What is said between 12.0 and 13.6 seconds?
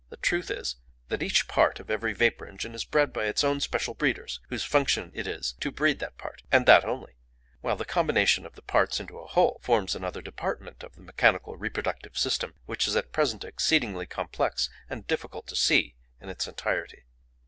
system, which is at present